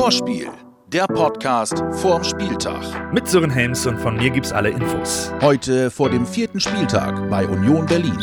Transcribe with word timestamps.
Vorspiel, 0.00 0.48
der 0.86 1.06
Podcast 1.06 1.84
vorm 2.00 2.24
Spieltag. 2.24 3.12
Mit 3.12 3.28
Sören 3.28 3.50
Helms 3.50 3.84
und 3.84 3.98
von 3.98 4.16
mir 4.16 4.30
gibt's 4.30 4.50
alle 4.50 4.70
Infos. 4.70 5.30
Heute 5.42 5.90
vor 5.90 6.08
dem 6.08 6.26
vierten 6.26 6.58
Spieltag 6.58 7.28
bei 7.28 7.46
Union 7.46 7.84
Berlin. 7.84 8.18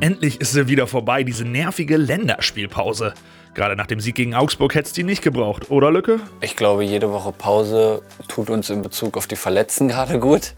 Endlich 0.00 0.40
ist 0.40 0.52
sie 0.52 0.68
wieder 0.68 0.86
vorbei, 0.86 1.24
diese 1.24 1.44
nervige 1.44 1.96
Länderspielpause. 1.96 3.14
Gerade 3.54 3.74
nach 3.74 3.88
dem 3.88 3.98
Sieg 3.98 4.14
gegen 4.14 4.36
Augsburg 4.36 4.76
hätt's 4.76 4.92
die 4.92 5.02
nicht 5.02 5.22
gebraucht, 5.22 5.72
oder 5.72 5.90
Lücke? 5.90 6.20
Ich 6.40 6.54
glaube, 6.54 6.84
jede 6.84 7.10
Woche 7.10 7.32
Pause 7.32 8.02
tut 8.28 8.48
uns 8.48 8.70
in 8.70 8.82
Bezug 8.82 9.16
auf 9.16 9.26
die 9.26 9.34
Verletzten 9.34 9.88
gerade 9.88 10.20
gut. 10.20 10.54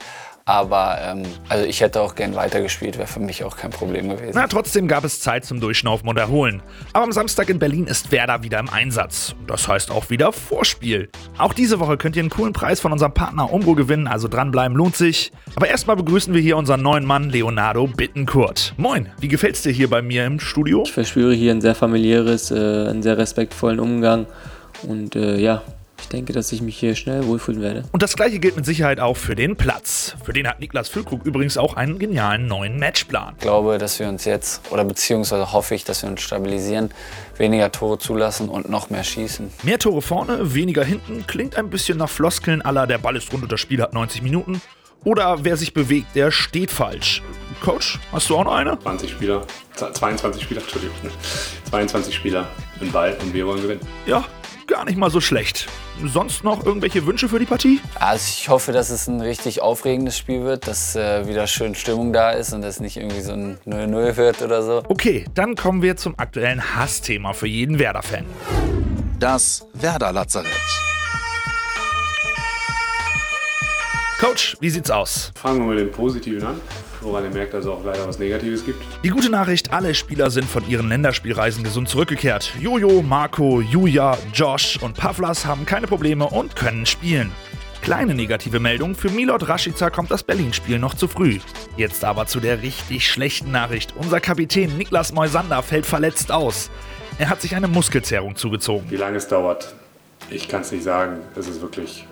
Aber 0.50 0.98
ähm, 1.00 1.22
also 1.48 1.64
ich 1.64 1.80
hätte 1.80 2.00
auch 2.00 2.16
gern 2.16 2.34
weitergespielt, 2.34 2.98
wäre 2.98 3.06
für 3.06 3.20
mich 3.20 3.44
auch 3.44 3.56
kein 3.56 3.70
Problem 3.70 4.08
gewesen. 4.08 4.32
Na, 4.34 4.48
trotzdem 4.48 4.88
gab 4.88 5.04
es 5.04 5.20
Zeit 5.20 5.44
zum 5.44 5.60
Durchschnaufen 5.60 6.08
und 6.08 6.18
Erholen. 6.18 6.60
Aber 6.92 7.04
am 7.04 7.12
Samstag 7.12 7.50
in 7.50 7.60
Berlin 7.60 7.86
ist 7.86 8.10
Werder 8.10 8.42
wieder 8.42 8.58
im 8.58 8.68
Einsatz. 8.68 9.36
Das 9.46 9.68
heißt 9.68 9.92
auch 9.92 10.10
wieder 10.10 10.32
Vorspiel. 10.32 11.08
Auch 11.38 11.52
diese 11.52 11.78
Woche 11.78 11.96
könnt 11.96 12.16
ihr 12.16 12.22
einen 12.22 12.30
coolen 12.30 12.52
Preis 12.52 12.80
von 12.80 12.91
unserem 12.91 13.14
Partner 13.14 13.52
Umbro 13.52 13.77
gewinnen, 13.77 14.08
also 14.08 14.27
dranbleiben 14.27 14.77
lohnt 14.77 14.96
sich. 14.96 15.30
Aber 15.55 15.68
erstmal 15.68 15.94
begrüßen 15.94 16.34
wir 16.34 16.41
hier 16.41 16.56
unseren 16.56 16.82
neuen 16.82 17.05
Mann 17.05 17.30
Leonardo 17.30 17.86
Bittenkurt. 17.86 18.74
Moin, 18.77 19.08
wie 19.20 19.28
gefällt's 19.28 19.62
dir 19.62 19.70
hier 19.70 19.88
bei 19.88 20.02
mir 20.02 20.27
im 20.27 20.41
Studio? 20.41 20.82
Ich 20.84 20.91
verspüre 20.92 21.32
hier 21.32 21.52
ein 21.52 21.60
sehr 21.60 21.77
familiäres, 21.77 22.50
äh, 22.50 22.56
einen 22.56 23.05
sehr 23.05 23.19
respektvollen 23.19 23.78
Umgang 23.78 24.27
und 24.82 25.14
äh, 25.14 25.36
ja, 25.36 25.62
ich 26.00 26.09
denke, 26.09 26.32
dass 26.32 26.50
ich 26.52 26.62
mich 26.62 26.78
hier 26.78 26.95
schnell 26.95 27.27
wohlfühlen 27.27 27.60
werde. 27.60 27.84
Und 27.92 28.02
das 28.02 28.16
gleiche 28.16 28.38
gilt 28.38 28.56
mit 28.56 28.64
Sicherheit 28.64 29.00
auch 29.00 29.16
für 29.16 29.34
den 29.34 29.56
Platz. 29.56 30.14
Für 30.24 30.32
den 30.32 30.48
hat 30.48 30.60
Niklas 30.60 30.88
Füllkrug 30.88 31.24
übrigens 31.24 31.56
auch 31.56 31.74
einen 31.74 31.98
genialen 31.98 32.46
neuen 32.46 32.78
Matchplan. 32.78 33.34
Ich 33.38 33.42
glaube, 33.42 33.78
dass 33.78 33.98
wir 33.98 34.08
uns 34.08 34.24
jetzt, 34.24 34.62
oder 34.70 34.84
beziehungsweise 34.84 35.52
hoffe 35.52 35.74
ich, 35.74 35.84
dass 35.84 36.02
wir 36.02 36.10
uns 36.10 36.20
stabilisieren, 36.20 36.91
weniger 37.36 37.70
Tore 37.72 37.98
zulassen 37.98 38.48
und 38.48 38.69
noch 38.69 38.91
mehr 38.91 39.05
schießen. 39.05 39.50
Mehr 39.62 39.78
Tore 39.78 40.02
vorne, 40.02 40.55
weniger 40.55 40.84
hinten, 40.84 41.27
klingt 41.27 41.56
ein 41.56 41.70
bisschen 41.70 41.98
nach 41.98 42.10
Floskeln 42.10 42.62
aller 42.62 42.86
der 42.86 42.98
Ball 42.98 43.16
ist 43.16 43.32
rund 43.32 43.42
und 43.42 43.53
das 43.53 43.60
Spiel 43.60 43.80
hat 43.82 43.92
90 43.92 44.22
Minuten. 44.22 44.60
Oder 45.05 45.44
wer 45.44 45.56
sich 45.56 45.72
bewegt, 45.72 46.14
der 46.14 46.30
steht 46.30 46.70
falsch. 46.70 47.22
Coach, 47.62 47.98
hast 48.12 48.28
du 48.28 48.36
auch 48.36 48.44
noch 48.44 48.55
eine? 48.55 48.78
20 48.78 49.10
Spieler, 49.10 49.47
22 49.75 50.42
Spieler, 50.42 50.60
Entschuldigung. 50.60 50.97
22 51.70 52.14
Spieler 52.14 52.47
im 52.80 52.91
Ball 52.92 53.16
und 53.22 53.32
wir 53.32 53.47
wollen 53.47 53.62
gewinnen. 53.62 53.80
Ja, 54.06 54.25
gar 54.70 54.84
nicht 54.84 54.96
mal 54.96 55.10
so 55.10 55.20
schlecht. 55.20 55.66
Sonst 56.02 56.44
noch 56.44 56.64
irgendwelche 56.64 57.04
Wünsche 57.04 57.28
für 57.28 57.38
die 57.38 57.44
Partie? 57.44 57.80
Also 57.96 58.24
ich 58.38 58.48
hoffe, 58.48 58.72
dass 58.72 58.88
es 58.88 59.06
ein 59.06 59.20
richtig 59.20 59.60
aufregendes 59.60 60.16
Spiel 60.16 60.44
wird, 60.44 60.66
dass 60.66 60.96
äh, 60.96 61.26
wieder 61.26 61.46
schön 61.46 61.74
Stimmung 61.74 62.12
da 62.12 62.30
ist 62.30 62.54
und 62.54 62.62
dass 62.62 62.80
nicht 62.80 62.96
irgendwie 62.96 63.20
so 63.20 63.32
ein 63.32 63.58
0-0 63.66 64.16
wird 64.16 64.41
oder 64.41 64.62
so. 64.62 64.82
Okay, 64.88 65.26
dann 65.34 65.56
kommen 65.56 65.82
wir 65.82 65.96
zum 65.96 66.18
aktuellen 66.18 66.76
Hassthema 66.76 67.34
für 67.34 67.48
jeden 67.48 67.78
Werder-Fan. 67.78 68.24
Das 69.18 69.66
Werder-Lazarett. 69.74 70.89
Coach, 74.20 74.54
wie 74.60 74.68
sieht's 74.68 74.90
aus? 74.90 75.32
Fangen 75.34 75.60
wir 75.60 75.74
mit 75.74 75.78
dem 75.78 75.90
Positiven 75.90 76.44
an, 76.44 76.60
woran 77.00 77.24
ihr 77.24 77.30
merkt, 77.30 77.54
dass 77.54 77.64
es 77.64 77.70
auch 77.70 77.82
leider 77.82 78.06
was 78.06 78.18
Negatives 78.18 78.66
gibt. 78.66 78.76
Die 79.02 79.08
gute 79.08 79.30
Nachricht, 79.30 79.72
alle 79.72 79.94
Spieler 79.94 80.30
sind 80.30 80.44
von 80.44 80.68
ihren 80.68 80.90
Länderspielreisen 80.90 81.64
gesund 81.64 81.88
zurückgekehrt. 81.88 82.52
Jojo, 82.60 83.00
Marco, 83.00 83.62
Julia, 83.62 84.18
Josh 84.34 84.78
und 84.82 84.94
Pavlas 84.94 85.46
haben 85.46 85.64
keine 85.64 85.86
Probleme 85.86 86.26
und 86.26 86.54
können 86.54 86.84
spielen. 86.84 87.32
Kleine 87.80 88.14
negative 88.14 88.60
Meldung, 88.60 88.94
für 88.94 89.08
Milot 89.08 89.48
Rashica 89.48 89.88
kommt 89.88 90.10
das 90.10 90.22
Berlin-Spiel 90.22 90.78
noch 90.78 90.92
zu 90.92 91.08
früh. 91.08 91.38
Jetzt 91.78 92.04
aber 92.04 92.26
zu 92.26 92.41
der 92.41 92.60
richtig 92.60 93.10
schlechten 93.10 93.50
Nachricht. 93.50 93.94
Unser 93.96 94.20
Kapitän 94.20 94.76
Niklas 94.76 95.14
Moisander 95.14 95.62
fällt 95.62 95.86
verletzt 95.86 96.30
aus. 96.30 96.68
Er 97.16 97.30
hat 97.30 97.41
sich 97.41 97.56
eine 97.56 97.68
Muskelzerrung 97.68 98.36
zugezogen. 98.36 98.84
Wie 98.91 98.96
lange 98.96 99.16
es 99.16 99.28
dauert, 99.28 99.74
ich 100.28 100.46
kann 100.46 100.60
es 100.60 100.72
nicht 100.72 100.84
sagen. 100.84 101.20
Es 101.36 101.48
ist 101.48 101.62
wirklich, 101.62 102.06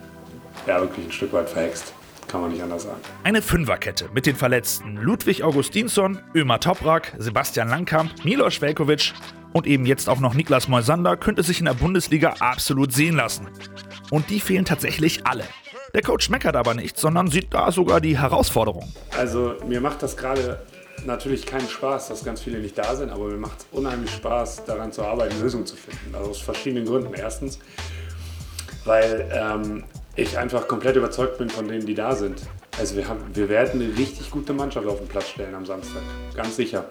ja, 0.67 0.81
wirklich 0.81 1.05
ein 1.05 1.13
Stück 1.13 1.35
weit 1.35 1.51
verhext. 1.51 1.93
Kann 2.29 2.43
man 2.43 2.53
nicht 2.53 2.63
anders 2.63 2.83
sagen. 2.83 3.01
Eine 3.25 3.41
Fünferkette 3.41 4.11
mit 4.13 4.27
den 4.27 4.37
Verletzten 4.37 4.97
Ludwig 4.97 5.43
Augustinsson, 5.43 6.21
Ömer 6.35 6.61
Toprak, 6.61 7.15
Sebastian 7.19 7.69
Langkamp, 7.69 8.25
Milos 8.25 8.61
Velkovic 8.61 9.15
und 9.55 9.67
eben 9.67 9.87
jetzt 9.87 10.09
auch 10.09 10.21
noch 10.21 10.35
Niklas 10.35 10.69
Moisander 10.69 11.17
könnte 11.17 11.43
sich 11.43 11.59
in 11.59 11.65
der 11.65 11.75
Bundesliga 11.75 12.35
absolut 12.41 12.93
sehen 12.93 13.17
lassen. 13.17 13.49
Und 14.11 14.29
die 14.29 14.41
fehlen 14.41 14.67
tatsächlich 14.67 15.27
alle. 15.27 15.45
Der 15.95 16.03
Coach 16.03 16.29
meckert 16.29 16.55
aber 16.55 16.75
nicht, 16.75 16.99
sondern 16.99 17.29
sieht 17.29 17.55
da 17.55 17.73
sogar 17.73 18.01
die 18.03 18.19
Herausforderung. 18.19 18.93
Also 19.17 19.55
mir 19.67 19.81
macht 19.81 20.03
das 20.03 20.17
gerade 20.17 20.61
natürlich 21.07 21.47
keinen 21.47 21.69
Spaß, 21.69 22.09
dass 22.09 22.25
ganz 22.25 22.43
viele 22.43 22.59
nicht 22.59 22.77
da 22.77 22.95
sind, 22.95 23.11
aber 23.11 23.29
mir 23.29 23.39
macht 23.39 23.61
es 23.61 23.67
unheimlich 23.73 24.11
Spaß, 24.11 24.65
daran 24.67 24.93
zu 24.93 25.03
arbeiten, 25.03 25.41
Lösungen 25.41 25.65
zu 25.65 25.77
finden. 25.77 26.15
Also 26.15 26.31
aus 26.31 26.41
verschiedenen 26.41 26.85
Gründen. 26.85 27.15
Erstens, 27.15 27.59
weil 28.85 29.31
ähm, 29.33 29.85
ich 30.19 30.37
einfach 30.37 30.67
komplett 30.67 30.97
überzeugt 30.97 31.39
bin 31.39 31.49
von 31.49 31.69
denen, 31.69 31.87
die 31.87 31.95
da 31.95 32.15
sind. 32.17 32.43
Also 32.77 32.97
wir, 32.97 33.07
haben, 33.09 33.21
wir 33.35 33.49
werden 33.49 33.81
eine 33.81 33.97
richtig 33.97 34.31
gute 34.31 34.53
Mannschaft 34.53 34.87
auf 34.87 34.99
den 34.99 35.07
Platz 35.07 35.29
stellen 35.29 35.55
am 35.55 35.65
Samstag, 35.65 36.03
ganz 36.35 36.57
sicher. 36.57 36.87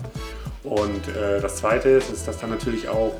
Und 0.63 1.07
äh, 1.09 1.41
das 1.41 1.57
Zweite 1.57 1.89
ist, 1.89 2.09
ist, 2.09 2.27
dass 2.27 2.39
dann 2.39 2.49
natürlich 2.49 2.87
auch, 2.87 3.13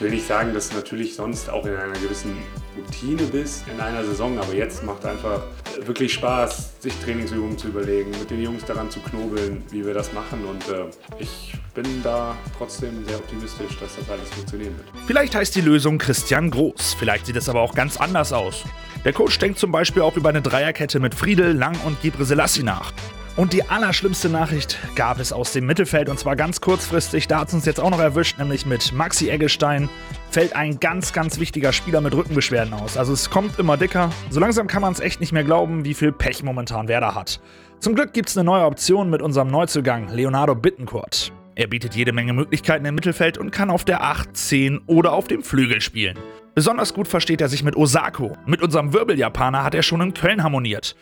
ich 0.00 0.04
will 0.04 0.12
nicht 0.12 0.26
sagen, 0.26 0.54
dass 0.54 0.70
du 0.70 0.76
natürlich 0.76 1.14
sonst 1.14 1.50
auch 1.50 1.66
in 1.66 1.76
einer 1.76 1.92
gewissen 1.92 2.38
Routine 2.74 3.22
bist 3.24 3.64
in 3.70 3.78
einer 3.78 4.02
Saison, 4.02 4.38
aber 4.38 4.54
jetzt 4.54 4.82
macht 4.82 5.04
einfach 5.04 5.42
wirklich 5.84 6.14
Spaß, 6.14 6.80
sich 6.80 6.94
Trainingsübungen 7.04 7.58
zu 7.58 7.68
überlegen, 7.68 8.10
mit 8.12 8.30
den 8.30 8.40
Jungs 8.40 8.64
daran 8.64 8.90
zu 8.90 8.98
knobeln, 9.00 9.62
wie 9.68 9.84
wir 9.84 9.92
das 9.92 10.14
machen. 10.14 10.42
Und 10.46 10.66
äh, 10.70 10.86
ich 11.18 11.52
bin 11.74 11.84
da 12.02 12.34
trotzdem 12.56 13.04
sehr 13.06 13.18
optimistisch, 13.18 13.78
dass 13.78 13.96
das 13.96 14.08
alles 14.08 14.30
funktionieren 14.30 14.74
wird. 14.78 14.88
Vielleicht 15.06 15.34
heißt 15.34 15.54
die 15.54 15.60
Lösung 15.60 15.98
Christian 15.98 16.50
Groß, 16.50 16.96
vielleicht 16.98 17.26
sieht 17.26 17.36
es 17.36 17.50
aber 17.50 17.60
auch 17.60 17.74
ganz 17.74 17.98
anders 17.98 18.32
aus. 18.32 18.64
Der 19.04 19.12
Coach 19.12 19.38
denkt 19.38 19.58
zum 19.58 19.70
Beispiel 19.70 20.00
auch 20.00 20.16
über 20.16 20.30
eine 20.30 20.40
Dreierkette 20.40 20.98
mit 20.98 21.14
Friedel, 21.14 21.52
Lang 21.52 21.76
und 21.84 22.00
Gibre 22.00 22.24
Selassie 22.24 22.62
nach. 22.62 22.94
Und 23.40 23.54
die 23.54 23.66
allerschlimmste 23.66 24.28
Nachricht 24.28 24.78
gab 24.96 25.18
es 25.18 25.32
aus 25.32 25.54
dem 25.54 25.64
Mittelfeld 25.64 26.10
und 26.10 26.18
zwar 26.18 26.36
ganz 26.36 26.60
kurzfristig. 26.60 27.26
Da 27.26 27.40
hat 27.40 27.48
es 27.48 27.54
uns 27.54 27.64
jetzt 27.64 27.80
auch 27.80 27.88
noch 27.88 27.98
erwischt, 27.98 28.38
nämlich 28.38 28.66
mit 28.66 28.92
Maxi 28.92 29.30
Eggestein 29.30 29.88
fällt 30.30 30.54
ein 30.54 30.78
ganz, 30.78 31.14
ganz 31.14 31.40
wichtiger 31.40 31.72
Spieler 31.72 32.02
mit 32.02 32.14
Rückenbeschwerden 32.14 32.74
aus. 32.74 32.98
Also 32.98 33.14
es 33.14 33.30
kommt 33.30 33.58
immer 33.58 33.78
dicker. 33.78 34.10
So 34.28 34.40
langsam 34.40 34.66
kann 34.66 34.82
man 34.82 34.92
es 34.92 35.00
echt 35.00 35.20
nicht 35.20 35.32
mehr 35.32 35.42
glauben, 35.42 35.86
wie 35.86 35.94
viel 35.94 36.12
Pech 36.12 36.42
momentan 36.42 36.86
Werder 36.86 37.14
hat. 37.14 37.40
Zum 37.78 37.94
Glück 37.94 38.12
gibt 38.12 38.28
es 38.28 38.36
eine 38.36 38.44
neue 38.44 38.66
Option 38.66 39.08
mit 39.08 39.22
unserem 39.22 39.48
Neuzugang 39.48 40.08
Leonardo 40.08 40.54
Bittencourt. 40.54 41.32
Er 41.54 41.66
bietet 41.66 41.94
jede 41.94 42.12
Menge 42.12 42.34
Möglichkeiten 42.34 42.84
im 42.84 42.94
Mittelfeld 42.94 43.38
und 43.38 43.52
kann 43.52 43.70
auf 43.70 43.86
der 43.86 44.02
8, 44.02 44.36
10 44.36 44.82
oder 44.86 45.14
auf 45.14 45.28
dem 45.28 45.42
Flügel 45.42 45.80
spielen. 45.80 46.18
Besonders 46.54 46.92
gut 46.92 47.08
versteht 47.08 47.40
er 47.40 47.48
sich 47.48 47.64
mit 47.64 47.74
Osako. 47.74 48.36
Mit 48.44 48.60
unserem 48.60 48.92
Wirbeljapaner 48.92 49.64
hat 49.64 49.74
er 49.74 49.82
schon 49.82 50.02
in 50.02 50.12
Köln 50.12 50.42
harmoniert. 50.42 50.94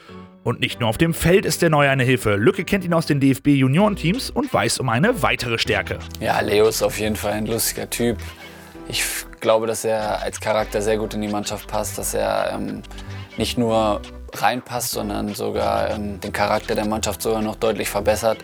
Und 0.49 0.61
nicht 0.61 0.81
nur 0.81 0.89
auf 0.89 0.97
dem 0.97 1.13
Feld 1.13 1.45
ist 1.45 1.61
der 1.61 1.69
Neue 1.69 1.91
eine 1.91 2.05
Hilfe. 2.05 2.37
Lücke 2.37 2.65
kennt 2.65 2.83
ihn 2.83 2.95
aus 2.95 3.05
den 3.05 3.21
DFB 3.21 3.49
Juniorenteams 3.49 4.31
und 4.31 4.51
weiß 4.51 4.79
um 4.79 4.89
eine 4.89 5.21
weitere 5.21 5.59
Stärke. 5.59 5.99
Ja, 6.21 6.41
Leo 6.41 6.67
ist 6.69 6.83
auf 6.83 6.99
jeden 6.99 7.17
Fall 7.17 7.33
ein 7.33 7.45
lustiger 7.45 7.91
Typ. 7.91 8.17
Ich 8.89 9.05
glaube, 9.41 9.67
dass 9.67 9.85
er 9.85 10.23
als 10.23 10.41
Charakter 10.41 10.81
sehr 10.81 10.97
gut 10.97 11.13
in 11.13 11.21
die 11.21 11.29
Mannschaft 11.29 11.69
passt, 11.69 11.99
dass 11.99 12.15
er 12.15 12.55
ähm, 12.55 12.83
nicht 13.37 13.59
nur 13.59 14.01
reinpasst, 14.33 14.93
sondern 14.93 15.35
sogar 15.35 15.91
ähm, 15.91 16.19
den 16.19 16.33
Charakter 16.33 16.75
der 16.75 16.87
Mannschaft 16.87 17.21
sogar 17.21 17.43
noch 17.43 17.57
deutlich 17.57 17.91
verbessert. 17.91 18.39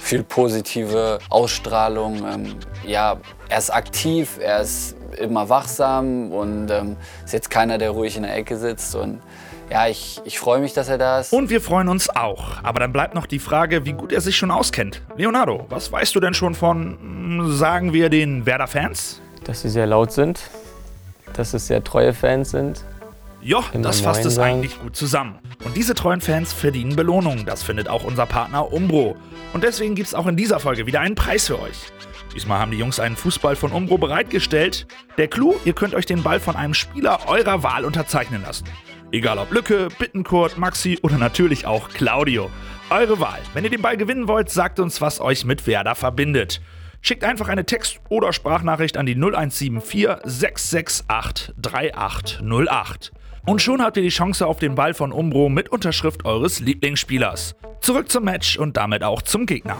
Viel 0.00 0.24
positive 0.24 1.20
Ausstrahlung. 1.30 2.26
Ähm, 2.28 2.56
ja, 2.84 3.20
er 3.48 3.58
ist 3.58 3.70
aktiv, 3.70 4.38
er 4.40 4.60
ist 4.60 4.96
immer 5.18 5.48
wachsam 5.48 6.32
und 6.32 6.70
ähm, 6.70 6.96
ist 7.24 7.32
jetzt 7.32 7.50
keiner, 7.50 7.78
der 7.78 7.90
ruhig 7.90 8.16
in 8.16 8.24
der 8.24 8.36
Ecke 8.36 8.56
sitzt. 8.56 8.94
Und 8.94 9.20
ja, 9.70 9.88
ich, 9.88 10.20
ich 10.24 10.38
freue 10.38 10.60
mich, 10.60 10.72
dass 10.72 10.88
er 10.88 10.98
da 10.98 11.20
ist. 11.20 11.32
Und 11.32 11.50
wir 11.50 11.60
freuen 11.60 11.88
uns 11.88 12.08
auch. 12.10 12.62
Aber 12.62 12.80
dann 12.80 12.92
bleibt 12.92 13.14
noch 13.14 13.26
die 13.26 13.38
Frage, 13.38 13.84
wie 13.84 13.92
gut 13.92 14.12
er 14.12 14.20
sich 14.20 14.36
schon 14.36 14.50
auskennt. 14.50 15.02
Leonardo, 15.16 15.66
was 15.68 15.90
weißt 15.90 16.14
du 16.14 16.20
denn 16.20 16.34
schon 16.34 16.54
von, 16.54 17.52
sagen 17.52 17.92
wir, 17.92 18.08
den 18.08 18.46
Werder-Fans? 18.46 19.20
Dass 19.44 19.62
sie 19.62 19.68
sehr 19.68 19.86
laut 19.86 20.12
sind, 20.12 20.40
dass 21.34 21.54
es 21.54 21.66
sehr 21.66 21.82
treue 21.82 22.12
Fans 22.12 22.50
sind. 22.50 22.84
Ja, 23.42 23.62
das 23.74 24.00
fasst 24.00 24.24
es 24.24 24.40
eigentlich 24.40 24.80
gut 24.80 24.96
zusammen. 24.96 25.38
Und 25.64 25.76
diese 25.76 25.94
treuen 25.94 26.20
Fans 26.20 26.52
verdienen 26.52 26.96
Belohnung. 26.96 27.46
Das 27.46 27.62
findet 27.62 27.88
auch 27.88 28.02
unser 28.02 28.26
Partner 28.26 28.72
Umbro. 28.72 29.14
Und 29.52 29.62
deswegen 29.62 29.94
gibt 29.94 30.08
es 30.08 30.14
auch 30.14 30.26
in 30.26 30.36
dieser 30.36 30.58
Folge 30.58 30.86
wieder 30.86 30.98
einen 30.98 31.14
Preis 31.14 31.46
für 31.46 31.60
euch. 31.60 31.92
Diesmal 32.36 32.58
haben 32.58 32.70
die 32.70 32.76
Jungs 32.76 33.00
einen 33.00 33.16
Fußball 33.16 33.56
von 33.56 33.72
Umbro 33.72 33.96
bereitgestellt. 33.96 34.86
Der 35.16 35.26
Clou, 35.26 35.54
ihr 35.64 35.72
könnt 35.72 35.94
euch 35.94 36.04
den 36.04 36.22
Ball 36.22 36.38
von 36.38 36.54
einem 36.54 36.74
Spieler 36.74 37.18
eurer 37.28 37.62
Wahl 37.62 37.86
unterzeichnen 37.86 38.42
lassen. 38.42 38.66
Egal 39.10 39.38
ob 39.38 39.50
Lücke, 39.52 39.88
Bittenkurt, 39.98 40.58
Maxi 40.58 40.98
oder 41.00 41.16
natürlich 41.16 41.66
auch 41.66 41.88
Claudio. 41.88 42.50
Eure 42.90 43.20
Wahl. 43.20 43.38
Wenn 43.54 43.64
ihr 43.64 43.70
den 43.70 43.80
Ball 43.80 43.96
gewinnen 43.96 44.28
wollt, 44.28 44.50
sagt 44.50 44.80
uns, 44.80 45.00
was 45.00 45.18
euch 45.18 45.46
mit 45.46 45.66
Werder 45.66 45.94
verbindet. 45.94 46.60
Schickt 47.00 47.24
einfach 47.24 47.48
eine 47.48 47.64
Text- 47.64 48.00
oder 48.10 48.34
Sprachnachricht 48.34 48.98
an 48.98 49.06
die 49.06 49.14
0174 49.14 50.18
668 50.24 51.54
3808. 51.56 53.12
Und 53.46 53.62
schon 53.62 53.80
habt 53.80 53.96
ihr 53.96 54.02
die 54.02 54.10
Chance 54.10 54.46
auf 54.46 54.58
den 54.58 54.74
Ball 54.74 54.92
von 54.92 55.10
Umbro 55.10 55.48
mit 55.48 55.70
Unterschrift 55.70 56.26
eures 56.26 56.60
Lieblingsspielers. 56.60 57.56
Zurück 57.80 58.10
zum 58.10 58.24
Match 58.24 58.58
und 58.58 58.76
damit 58.76 59.02
auch 59.02 59.22
zum 59.22 59.46
Gegner. 59.46 59.78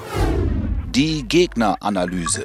Die 0.89 1.27
Gegneranalyse. 1.27 2.45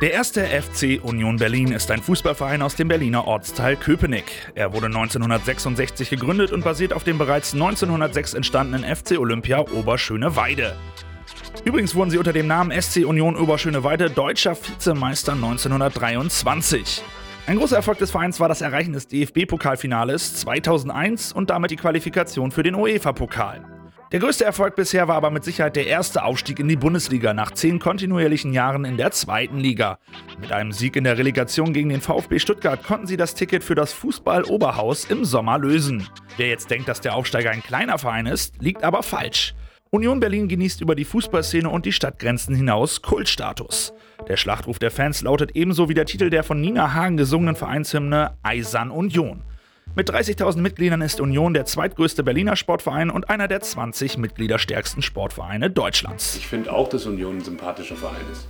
Der 0.00 0.12
erste 0.12 0.44
FC 0.44 1.02
Union 1.02 1.38
Berlin 1.38 1.72
ist 1.72 1.90
ein 1.90 2.02
Fußballverein 2.02 2.62
aus 2.62 2.76
dem 2.76 2.88
Berliner 2.88 3.26
Ortsteil 3.26 3.76
Köpenick. 3.76 4.52
Er 4.54 4.72
wurde 4.72 4.86
1966 4.86 6.10
gegründet 6.10 6.52
und 6.52 6.62
basiert 6.62 6.92
auf 6.92 7.04
dem 7.04 7.18
bereits 7.18 7.54
1906 7.54 8.34
entstandenen 8.34 8.84
FC 8.84 9.18
Olympia 9.18 9.60
Oberschöneweide. 9.60 10.76
Übrigens 11.64 11.94
wurden 11.94 12.10
sie 12.10 12.18
unter 12.18 12.32
dem 12.32 12.46
Namen 12.46 12.70
SC 12.80 13.04
Union 13.06 13.36
Oberschöneweide 13.36 14.10
deutscher 14.10 14.54
Vizemeister 14.54 15.32
1923. 15.32 17.02
Ein 17.46 17.56
großer 17.56 17.76
Erfolg 17.76 17.98
des 17.98 18.10
Vereins 18.10 18.40
war 18.40 18.48
das 18.48 18.60
Erreichen 18.60 18.92
des 18.92 19.08
DFB-Pokalfinales 19.08 20.36
2001 20.36 21.32
und 21.32 21.50
damit 21.50 21.70
die 21.70 21.76
Qualifikation 21.76 22.52
für 22.52 22.62
den 22.62 22.74
UEFA-Pokal. 22.74 23.73
Der 24.12 24.20
größte 24.20 24.44
Erfolg 24.44 24.76
bisher 24.76 25.08
war 25.08 25.16
aber 25.16 25.30
mit 25.30 25.44
Sicherheit 25.44 25.76
der 25.76 25.86
erste 25.86 26.22
Aufstieg 26.24 26.60
in 26.60 26.68
die 26.68 26.76
Bundesliga 26.76 27.34
nach 27.34 27.50
zehn 27.50 27.80
kontinuierlichen 27.80 28.52
Jahren 28.52 28.84
in 28.84 28.96
der 28.96 29.10
zweiten 29.10 29.58
Liga. 29.58 29.98
Mit 30.40 30.52
einem 30.52 30.72
Sieg 30.72 30.94
in 30.96 31.04
der 31.04 31.18
Relegation 31.18 31.72
gegen 31.72 31.88
den 31.88 32.00
VfB 32.00 32.38
Stuttgart 32.38 32.82
konnten 32.82 33.06
sie 33.06 33.16
das 33.16 33.34
Ticket 33.34 33.64
für 33.64 33.74
das 33.74 33.92
Fußball-Oberhaus 33.92 35.06
im 35.06 35.24
Sommer 35.24 35.58
lösen. 35.58 36.06
Wer 36.36 36.48
jetzt 36.48 36.70
denkt, 36.70 36.86
dass 36.88 37.00
der 37.00 37.14
Aufsteiger 37.14 37.50
ein 37.50 37.62
kleiner 37.62 37.98
Verein 37.98 38.26
ist, 38.26 38.62
liegt 38.62 38.84
aber 38.84 39.02
falsch. 39.02 39.54
Union 39.90 40.20
Berlin 40.20 40.48
genießt 40.48 40.80
über 40.80 40.94
die 40.94 41.04
Fußballszene 41.04 41.68
und 41.68 41.86
die 41.86 41.92
Stadtgrenzen 41.92 42.54
hinaus 42.54 43.00
Kultstatus. 43.00 43.92
Der 44.28 44.36
Schlachtruf 44.36 44.78
der 44.78 44.90
Fans 44.90 45.22
lautet 45.22 45.54
ebenso 45.54 45.88
wie 45.88 45.94
der 45.94 46.06
Titel 46.06 46.30
der 46.30 46.42
von 46.42 46.60
Nina 46.60 46.94
Hagen 46.94 47.16
gesungenen 47.16 47.56
Vereinshymne 47.56 48.36
Eisern 48.42 48.90
Union. 48.90 49.42
Mit 49.96 50.10
30.000 50.10 50.60
Mitgliedern 50.60 51.02
ist 51.02 51.20
Union 51.20 51.54
der 51.54 51.66
zweitgrößte 51.66 52.24
Berliner 52.24 52.56
Sportverein 52.56 53.10
und 53.10 53.30
einer 53.30 53.46
der 53.46 53.60
20 53.60 54.18
mitgliederstärksten 54.18 55.02
Sportvereine 55.02 55.70
Deutschlands. 55.70 56.34
Ich 56.36 56.48
finde 56.48 56.72
auch, 56.72 56.88
dass 56.88 57.06
Union 57.06 57.36
ein 57.36 57.44
sympathischer 57.44 57.94
Verein 57.94 58.24
ist. 58.32 58.48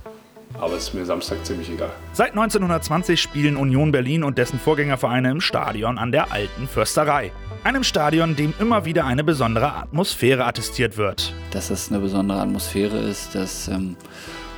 Aber 0.59 0.73
es 0.73 0.85
ist 0.87 0.95
mir 0.95 1.05
Samstag 1.05 1.45
ziemlich 1.45 1.69
egal. 1.69 1.91
Seit 2.13 2.31
1920 2.31 3.21
spielen 3.21 3.57
Union 3.57 3.91
Berlin 3.91 4.23
und 4.23 4.39
dessen 4.39 4.57
Vorgängervereine 4.57 5.29
im 5.29 5.39
Stadion 5.39 5.99
an 5.99 6.11
der 6.11 6.31
Alten 6.31 6.67
Försterei. 6.67 7.31
Einem 7.63 7.83
Stadion, 7.83 8.35
dem 8.35 8.55
immer 8.59 8.85
wieder 8.85 9.05
eine 9.05 9.23
besondere 9.23 9.71
Atmosphäre 9.73 10.45
attestiert 10.45 10.97
wird. 10.97 11.31
Dass 11.51 11.67
das 11.67 11.91
eine 11.91 11.99
besondere 11.99 12.39
Atmosphäre 12.39 12.97
ist, 12.97 13.35
das 13.35 13.67
ähm, 13.67 13.97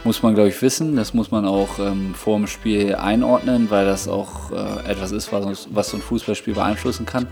muss 0.08 0.24
man, 0.24 0.36
glaube 0.36 0.48
ich, 0.48 0.62
wissen. 0.62 0.96
Das 0.96 1.14
muss 1.14 1.32
man 1.32 1.46
auch 1.46 1.80
ähm, 1.80 2.16
vor 2.16 2.38
dem 2.38 2.48
Spiel 2.48 2.96
einordnen, 2.96 3.70
weil 3.70 3.86
das 3.86 4.08
auch 4.08 4.52
äh, 4.52 4.90
etwas 4.90 5.12
ist, 5.12 5.34
was, 5.34 5.68
was 5.70 5.90
so 5.90 5.98
ein 5.98 6.02
Fußballspiel 6.02 6.54
beeinflussen 6.54 7.06
kann. 7.06 7.28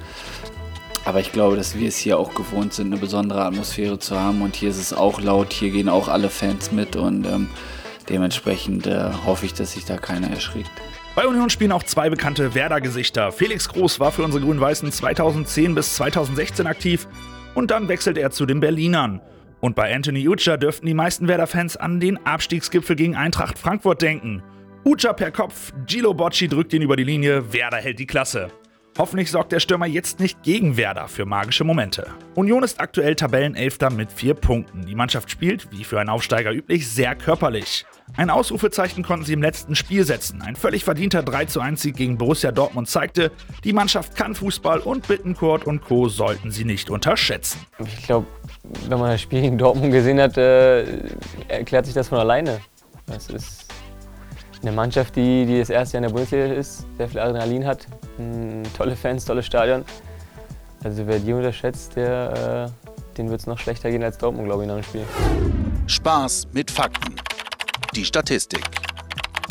Aber 1.05 1.21
ich 1.21 1.31
glaube, 1.31 1.55
dass 1.55 1.77
wir 1.77 1.87
es 1.87 1.95
hier 1.95 2.19
auch 2.19 2.35
gewohnt 2.35 2.73
sind, 2.73 2.87
eine 2.87 2.97
besondere 2.97 3.45
Atmosphäre 3.45 3.97
zu 3.97 4.19
haben. 4.19 4.41
Und 4.41 4.57
hier 4.57 4.69
ist 4.69 4.77
es 4.77 4.91
auch 4.91 5.21
laut, 5.21 5.53
hier 5.53 5.69
gehen 5.69 5.87
auch 5.87 6.09
alle 6.09 6.29
Fans 6.29 6.73
mit 6.73 6.97
und 6.97 7.25
ähm, 7.25 7.47
dementsprechend 8.09 8.87
äh, 8.87 9.09
hoffe 9.25 9.45
ich, 9.45 9.53
dass 9.53 9.71
sich 9.71 9.85
da 9.85 9.95
keiner 9.95 10.29
erschrickt. 10.29 10.71
Bei 11.15 11.25
Union 11.25 11.49
spielen 11.49 11.71
auch 11.71 11.83
zwei 11.83 12.09
bekannte 12.09 12.55
Werder-Gesichter. 12.55 13.31
Felix 13.31 13.69
Groß 13.69 14.01
war 14.01 14.11
für 14.11 14.23
unsere 14.23 14.43
Grün-Weißen 14.43 14.91
2010 14.91 15.75
bis 15.75 15.95
2016 15.95 16.67
aktiv 16.67 17.07
und 17.53 17.71
dann 17.71 17.87
wechselt 17.87 18.17
er 18.17 18.31
zu 18.31 18.45
den 18.45 18.59
Berlinern. 18.59 19.21
Und 19.61 19.75
bei 19.75 19.93
Anthony 19.93 20.27
Ucha 20.27 20.57
dürften 20.57 20.85
die 20.85 20.93
meisten 20.93 21.27
Werder-Fans 21.27 21.77
an 21.77 21.99
den 21.99 22.23
Abstiegsgipfel 22.25 22.95
gegen 22.95 23.15
Eintracht 23.15 23.57
Frankfurt 23.57 24.01
denken. 24.01 24.43
Ucha 24.83 25.13
per 25.13 25.31
Kopf, 25.31 25.73
Gilo 25.87 26.13
Bocci 26.13 26.47
drückt 26.47 26.73
ihn 26.73 26.81
über 26.83 26.95
die 26.95 27.03
Linie, 27.03 27.51
Werder 27.51 27.77
hält 27.77 27.99
die 27.99 28.05
Klasse. 28.05 28.49
Hoffentlich 28.97 29.29
sorgt 29.29 29.51
der 29.51 29.59
Stürmer 29.59 29.87
jetzt 29.87 30.21
nicht 30.21 30.41
gegen 30.41 30.77
Werder 30.77 31.09
für 31.09 31.25
magische 31.25 31.65
Momente. 31.65 32.07
Union 32.33 32.63
ist 32.63 32.79
aktuell 32.79 33.15
Tabellenelfter 33.15 33.89
mit 33.89 34.09
vier 34.09 34.35
Punkten. 34.35 34.85
Die 34.85 34.95
Mannschaft 34.95 35.29
spielt, 35.29 35.69
wie 35.71 35.83
für 35.83 35.99
einen 35.99 36.09
Aufsteiger 36.09 36.53
üblich, 36.53 36.87
sehr 36.87 37.13
körperlich. 37.13 37.85
Ein 38.15 38.29
Ausrufezeichen 38.29 39.03
konnten 39.03 39.25
sie 39.25 39.33
im 39.33 39.41
letzten 39.41 39.75
Spiel 39.75 40.05
setzen. 40.05 40.41
Ein 40.41 40.55
völlig 40.55 40.85
verdienter 40.85 41.27
31 41.27 41.77
Sieg 41.77 41.97
gegen 41.97 42.17
Borussia 42.17 42.53
Dortmund 42.53 42.87
zeigte, 42.87 43.33
die 43.65 43.73
Mannschaft 43.73 44.15
kann 44.15 44.33
Fußball 44.33 44.79
und 44.79 45.05
Bittencourt 45.07 45.65
und 45.65 45.81
Co. 45.81 46.07
sollten 46.07 46.51
sie 46.51 46.63
nicht 46.63 46.89
unterschätzen. 46.89 47.59
Ich 47.79 48.05
glaube, 48.05 48.27
wenn 48.89 48.99
man 48.99 49.11
das 49.11 49.21
Spiel 49.21 49.41
gegen 49.41 49.57
Dortmund 49.57 49.91
gesehen 49.91 50.19
hat, 50.19 50.37
äh, 50.37 50.85
erklärt 51.47 51.85
sich 51.85 51.93
das 51.95 52.07
von 52.07 52.19
alleine. 52.19 52.59
Das 53.07 53.29
ist 53.29 53.65
eine 54.61 54.71
Mannschaft, 54.71 55.15
die, 55.15 55.45
die 55.45 55.59
das 55.59 55.69
erste 55.69 55.97
Jahr 55.97 56.03
in 56.03 56.09
der 56.09 56.13
Bundesliga 56.13 56.45
ist, 56.45 56.85
sehr 56.97 57.07
viel 57.07 57.19
Adrenalin 57.19 57.65
hat, 57.65 57.87
tolle 58.75 58.95
Fans, 58.95 59.25
tolles 59.25 59.45
Stadion. 59.45 59.85
Also 60.83 61.05
wer 61.07 61.19
die 61.19 61.33
unterschätzt, 61.33 61.95
der, 61.95 62.71
äh, 62.71 63.15
den 63.17 63.29
wird 63.29 63.41
es 63.41 63.47
noch 63.47 63.59
schlechter 63.59 63.89
gehen 63.91 64.03
als 64.03 64.17
Dortmund, 64.17 64.47
glaube 64.47 64.63
ich, 64.63 64.67
nach 64.67 64.75
dem 64.75 64.83
Spiel. 64.83 65.03
Spaß 65.87 66.47
mit 66.53 66.71
Fakten. 66.71 67.15
Die 67.95 68.05
Statistik. 68.05 68.63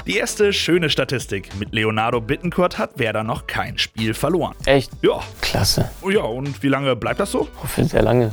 Die 0.06 0.16
erste 0.16 0.52
schöne 0.52 0.90
Statistik. 0.90 1.48
Mit 1.58 1.72
Leonardo 1.72 2.20
Bittencourt 2.20 2.78
hat 2.78 2.98
Werder 2.98 3.24
noch 3.24 3.46
kein 3.46 3.78
Spiel 3.78 4.14
verloren. 4.14 4.54
Echt? 4.66 4.92
Ja. 5.00 5.20
Klasse. 5.40 5.90
Oh 6.02 6.10
ja, 6.10 6.20
und 6.20 6.62
wie 6.62 6.68
lange 6.68 6.94
bleibt 6.94 7.20
das 7.20 7.30
so? 7.32 7.48
Oh, 7.62 7.66
für 7.66 7.84
sehr 7.84 8.02
lange. 8.02 8.30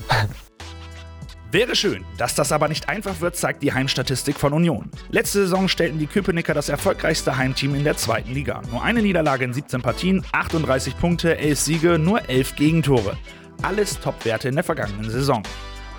Wäre 1.52 1.76
schön. 1.76 2.06
Dass 2.18 2.34
das 2.34 2.54
aber 2.54 2.70
nicht 2.70 2.88
einfach 2.88 3.20
wird, 3.20 3.36
zeigt 3.36 3.62
die 3.62 3.74
Heimstatistik 3.74 4.40
von 4.40 4.54
Union. 4.54 4.90
Letzte 5.10 5.40
Saison 5.40 5.68
stellten 5.68 6.00
die 6.00 6.08
Köpenicker 6.08 6.54
das 6.54 6.70
erfolgreichste 6.70 7.36
Heimteam 7.36 7.76
in 7.76 7.84
der 7.84 7.98
zweiten 7.98 8.34
Liga. 8.34 8.62
Nur 8.72 8.82
eine 8.82 9.02
Niederlage 9.02 9.44
in 9.44 9.54
17 9.54 9.82
Partien, 9.82 10.24
38 10.32 10.98
Punkte, 10.98 11.38
11 11.38 11.60
Siege, 11.60 12.00
nur 12.00 12.30
11 12.30 12.56
Gegentore. 12.56 13.18
Alles 13.64 14.00
Topwerte 14.00 14.48
in 14.48 14.56
der 14.56 14.64
vergangenen 14.64 15.10
Saison. 15.10 15.44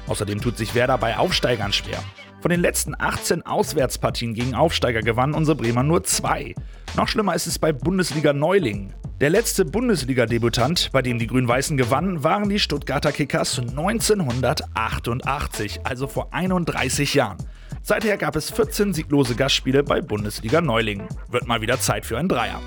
Außerdem 0.06 0.40
tut 0.40 0.56
sich 0.56 0.74
Werder 0.74 0.96
bei 0.96 1.18
Aufsteigern 1.18 1.74
schwer. 1.74 2.02
Von 2.40 2.50
den 2.50 2.60
letzten 2.60 2.94
18 2.98 3.44
Auswärtspartien 3.44 4.32
gegen 4.32 4.54
Aufsteiger 4.54 5.02
gewannen 5.02 5.34
unsere 5.34 5.56
Bremer 5.56 5.82
nur 5.82 6.02
zwei. 6.02 6.54
Noch 6.96 7.08
schlimmer 7.08 7.34
ist 7.34 7.46
es 7.46 7.58
bei 7.58 7.72
Bundesliga-Neulingen. 7.74 8.94
Der 9.22 9.30
letzte 9.30 9.64
Bundesliga-Debütant, 9.64 10.90
bei 10.90 11.00
dem 11.00 11.20
die 11.20 11.28
Grün-Weißen 11.28 11.76
gewannen, 11.76 12.24
waren 12.24 12.48
die 12.48 12.58
Stuttgarter 12.58 13.12
Kickers 13.12 13.60
1988, 13.60 15.82
also 15.84 16.08
vor 16.08 16.34
31 16.34 17.14
Jahren. 17.14 17.38
Seither 17.84 18.16
gab 18.16 18.34
es 18.34 18.50
14 18.50 18.92
sieglose 18.92 19.36
Gastspiele 19.36 19.84
bei 19.84 20.00
Bundesliga-Neulingen. 20.00 21.06
Wird 21.30 21.46
mal 21.46 21.60
wieder 21.60 21.78
Zeit 21.78 22.04
für 22.04 22.18
ein 22.18 22.28
Dreier. 22.28 22.60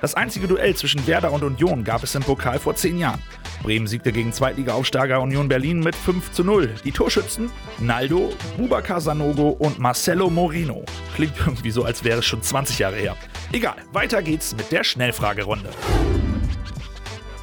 Das 0.00 0.14
einzige 0.14 0.48
Duell 0.48 0.74
zwischen 0.74 1.06
Werder 1.06 1.30
und 1.30 1.42
Union 1.42 1.84
gab 1.84 2.02
es 2.02 2.14
im 2.14 2.22
Pokal 2.22 2.58
vor 2.58 2.74
10 2.74 2.96
Jahren. 2.96 3.20
Bremen 3.62 3.86
siegte 3.86 4.12
gegen 4.12 4.32
Zweitliga-Aufsteiger 4.32 5.20
Union 5.20 5.48
Berlin 5.48 5.80
mit 5.80 5.94
5 5.94 6.32
zu 6.32 6.42
0. 6.42 6.74
Die 6.84 6.92
Torschützen 6.92 7.50
Naldo, 7.78 8.30
Bubakar 8.56 9.02
Sanogo 9.02 9.50
und 9.50 9.78
Marcelo 9.78 10.30
Morino. 10.30 10.84
Klingt 11.14 11.34
irgendwie 11.38 11.70
so, 11.70 11.84
als 11.84 12.02
wäre 12.02 12.20
es 12.20 12.24
schon 12.24 12.42
20 12.42 12.78
Jahre 12.78 12.96
her. 12.96 13.14
Egal, 13.52 13.76
weiter 13.92 14.22
geht's 14.22 14.56
mit 14.56 14.72
der 14.72 14.84
Schnellfragerunde. 14.84 15.68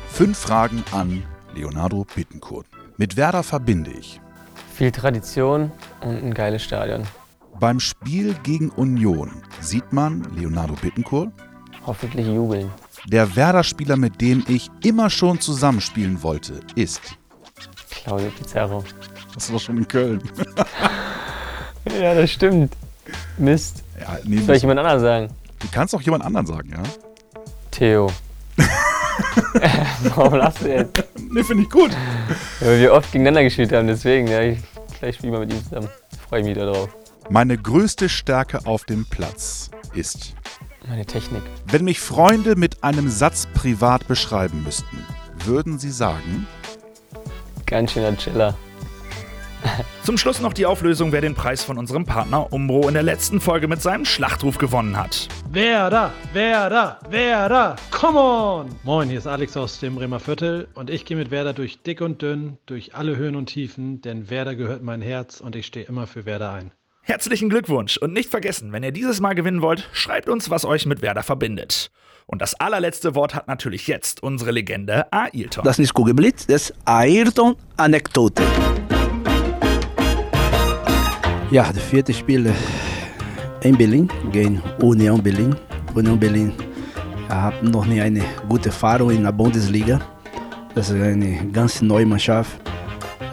Fünf 0.10 0.40
Fragen 0.40 0.84
an 0.92 1.22
Leonardo 1.54 2.08
Bittencourt. 2.16 2.66
Mit 2.98 3.18
Werder 3.18 3.44
verbinde 3.44 3.92
ich. 3.92 4.20
Viel 4.74 4.92
Tradition 4.92 5.72
und 6.02 6.24
ein 6.24 6.34
geiles 6.34 6.64
Stadion. 6.64 7.04
Beim 7.60 7.80
Spiel 7.80 8.36
gegen 8.42 8.70
Union 8.72 9.44
sieht 9.62 9.94
man 9.94 10.24
Leonardo 10.36 10.74
Bittencourt. 10.74 11.32
Hoffentlich 11.88 12.28
jubeln. 12.28 12.70
Der 13.08 13.36
Werder-Spieler, 13.36 13.96
mit 13.96 14.20
dem 14.22 14.44
ich 14.48 14.70
immer 14.84 15.10
schon 15.10 15.40
zusammenspielen 15.40 16.22
wollte, 16.22 16.60
ist. 16.76 17.02
Claudio 17.90 18.30
Pizarro. 18.30 18.84
Das 19.34 19.50
doch 19.50 19.60
schon 19.60 19.78
in 19.78 19.88
Köln. 19.88 20.22
Ja, 22.02 22.14
das 22.14 22.32
stimmt. 22.32 22.76
Mist. 23.38 23.82
Ja, 23.98 24.18
nee, 24.26 24.42
Soll 24.42 24.58
ich 24.58 24.62
jemand 24.62 24.80
anderen 24.82 25.00
sagen? 25.00 25.30
du 25.60 25.68
kannst 25.72 25.96
auch 25.96 26.02
jemand 26.02 26.26
anderen 26.26 26.46
sagen, 26.46 26.70
ja? 26.70 26.84
Theo. 27.72 28.12
Warum 30.16 30.34
lachst 30.36 30.62
du 30.64 30.68
jetzt? 30.68 31.04
Nee, 31.18 31.44
finde 31.44 31.64
ich 31.64 31.70
gut. 31.70 31.92
Ja, 32.60 32.68
weil 32.68 32.80
wir 32.82 32.94
oft 32.94 33.10
gegeneinander 33.12 33.44
gespielt 33.44 33.72
haben, 33.72 33.88
deswegen. 33.88 34.28
Ja, 34.28 34.42
ich, 34.42 34.60
vielleicht 35.00 35.20
spielen 35.20 35.32
wir 35.32 35.40
mit 35.40 35.54
ihm 35.54 35.64
zusammen. 35.64 35.88
Freue 36.28 36.42
ich 36.42 36.46
mich 36.46 36.58
darauf. 36.58 36.90
Meine 37.30 37.58
größte 37.58 38.10
Stärke 38.10 38.66
auf 38.66 38.84
dem 38.84 39.06
Platz 39.06 39.72
ist. 39.94 40.34
Meine 40.90 41.06
Technik. 41.06 41.44
Wenn 41.66 41.84
mich 41.84 42.00
Freunde 42.00 42.56
mit 42.56 42.84
einem 42.84 43.10
Satz 43.10 43.48
privat 43.54 44.08
beschreiben 44.08 44.64
müssten, 44.64 45.06
würden 45.44 45.80
sie 45.80 45.92
sagen, 45.92 46.48
Ganz 47.66 47.92
schöner 47.92 48.16
Chiller. 48.16 48.56
Zum 50.04 50.18
Schluss 50.18 50.40
noch 50.40 50.54
die 50.54 50.66
Auflösung, 50.66 51.12
wer 51.12 51.20
den 51.20 51.36
Preis 51.36 51.66
von 51.66 51.78
unserem 51.78 52.06
Partner 52.06 52.54
Umbro 52.54 52.88
in 52.88 52.94
der 52.94 53.04
letzten 53.04 53.42
Folge 53.42 53.68
mit 53.68 53.82
seinem 53.82 54.06
Schlachtruf 54.06 54.58
gewonnen 54.58 54.96
hat. 54.98 55.28
Werder, 55.52 56.14
Werder, 56.32 57.00
Werder, 57.10 57.76
come 57.92 58.20
on! 58.20 58.70
Moin, 58.84 59.10
hier 59.10 59.18
ist 59.18 59.28
Alex 59.28 59.58
aus 59.58 59.82
dem 59.82 59.96
Bremer 59.96 60.22
Viertel 60.22 60.70
und 60.76 60.90
ich 60.90 61.04
gehe 61.04 61.18
mit 61.18 61.30
Werder 61.30 61.52
durch 61.52 61.82
dick 61.82 62.00
und 62.00 62.22
dünn, 62.22 62.58
durch 62.66 62.96
alle 62.96 63.18
Höhen 63.18 63.36
und 63.36 63.48
Tiefen, 63.48 64.02
denn 64.02 64.30
Werder 64.30 64.56
gehört 64.56 64.82
mein 64.82 65.02
Herz 65.02 65.42
und 65.42 65.58
ich 65.58 65.66
stehe 65.66 65.86
immer 65.86 66.08
für 66.08 66.26
Werder 66.26 66.54
ein. 66.54 66.72
Herzlichen 67.10 67.48
Glückwunsch 67.48 67.96
und 67.96 68.12
nicht 68.12 68.30
vergessen, 68.30 68.74
wenn 68.74 68.84
ihr 68.84 68.92
dieses 68.92 69.22
Mal 69.22 69.34
gewinnen 69.34 69.62
wollt, 69.62 69.88
schreibt 69.94 70.28
uns, 70.28 70.50
was 70.50 70.66
euch 70.66 70.86
mit 70.86 71.02
Werder 71.02 71.24
verbindet. 71.24 71.90
Und 72.26 72.42
das 72.42 72.54
allerletzte 72.56 73.16
Wort 73.16 73.34
hat 73.34 73.48
natürlich 73.48 73.88
jetzt 73.88 74.22
unsere 74.22 74.52
Legende 74.52 75.06
Ailton. 75.14 75.64
Das 75.64 75.80
ist 75.80 75.94
Kugelblitz, 75.94 76.48
das 76.48 76.72
ist 76.72 76.74
Ayrton-Anekdote. 76.84 78.44
Ja, 81.50 81.72
das 81.72 81.82
vierte 81.82 82.14
Spiel 82.14 82.48
äh, 82.48 82.54
in 83.62 83.78
Berlin 83.78 84.10
gegen 84.34 84.62
Union 84.82 85.24
Berlin. 85.24 85.56
Union 85.96 86.20
Berlin 86.20 86.52
hat 87.30 87.64
noch 87.64 87.86
nie 87.86 88.02
eine 88.02 88.26
gute 88.50 88.68
Erfahrung 88.68 89.12
in 89.12 89.24
der 89.24 89.32
Bundesliga. 89.32 90.02
Das 90.76 90.90
ist 90.90 91.02
eine 91.02 91.50
ganz 91.54 91.82
neue 91.82 92.06
Mannschaft. 92.06 92.60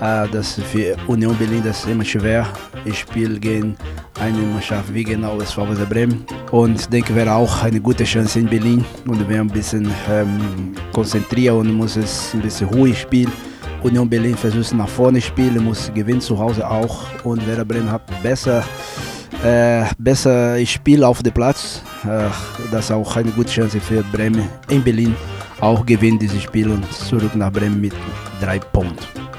Äh, 0.01 0.29
das 0.29 0.61
für 0.73 0.97
Union 1.07 1.37
Berlin 1.37 1.63
das 1.65 1.85
immer 1.87 2.05
schwer. 2.05 2.47
Ich 2.85 3.01
spiele 3.01 3.39
gegen 3.39 3.77
eine 4.21 4.39
Mannschaft 4.39 4.93
wie 4.93 5.05
genau 5.05 5.39
das 5.39 5.53
VfL 5.53 5.87
Bremen. 5.87 6.25
Und 6.51 6.93
denke, 6.93 7.15
wäre 7.15 7.33
auch 7.33 7.63
eine 7.63 7.81
gute 7.81 8.05
Chance 8.05 8.41
in 8.41 8.47
Berlin. 8.47 8.85
Und 9.07 9.29
wir 9.29 9.41
ein 9.41 9.49
bisschen 9.49 9.91
ähm, 10.11 10.75
konzentrieren 10.93 11.59
und 11.59 11.73
muss 11.73 11.97
es 11.97 12.35
ein 12.35 12.41
bisschen 12.41 12.69
ruhig 12.69 13.01
spielen. 13.01 13.33
Union 13.83 14.09
Berlin 14.09 14.35
versucht 14.35 14.73
nach 14.73 14.89
vorne 14.89 15.21
spielen, 15.21 15.63
muss 15.63 15.93
gewinnen 15.95 16.21
zu 16.21 16.39
Hause 16.39 16.69
auch. 16.69 17.05
Und 17.23 17.47
Werder 17.47 17.67
Bremen 17.67 17.91
hat 17.91 18.03
besser, 18.23 18.65
äh, 19.45 19.85
besser 19.99 20.65
Spiel 20.65 21.05
auf 21.05 21.23
dem 21.23 21.35
Platz. 21.35 21.83
Äh, 22.05 22.31
das 22.71 22.91
auch 22.91 23.17
eine 23.17 23.31
gute 23.31 23.51
Chance 23.51 23.81
für 23.81 24.03
Bremen 24.05 24.49
in 24.71 24.83
Berlin. 24.83 25.15
Auch 25.61 25.85
gewinnt 25.85 26.23
dieses 26.23 26.43
Spiel 26.43 26.71
und 26.71 26.91
zurück 26.93 27.35
nach 27.35 27.53
Bremen 27.53 27.81
mit 27.81 27.93
drei 28.41 28.59
Punkten. 28.59 29.24